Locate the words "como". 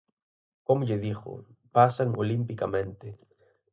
0.67-0.85